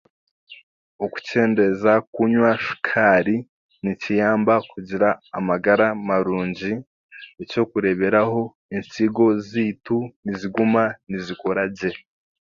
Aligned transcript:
Okukyendeeza 1.05 1.93
kunywa 2.13 2.51
shukaari 2.65 3.35
nikiyamba 3.83 4.55
kugira 4.71 5.09
amagara 5.37 5.85
marungi, 6.07 6.71
ekyokureeberaho 7.41 8.41
ensigo 8.75 9.25
zaitu 9.49 9.97
niziguma 10.25 10.83
nizikoragye. 11.09 11.91